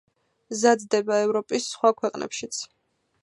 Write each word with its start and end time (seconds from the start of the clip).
მზადდება 0.53 1.19
ევროპის 1.27 1.69
სხვა 1.75 1.93
ქვეყნებშიც. 1.99 2.63